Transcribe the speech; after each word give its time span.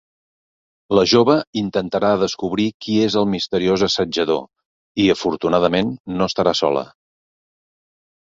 La 0.99 1.01
jove 1.09 1.33
intentarà 1.59 2.09
descobrir 2.21 2.65
qui 2.85 2.95
és 3.09 3.17
el 3.21 3.27
misteriós 3.33 3.83
assetjador 3.89 4.41
i, 5.03 5.07
afortunadament, 5.17 5.93
no 6.21 6.31
estarà 6.33 6.55
sola. 6.61 6.83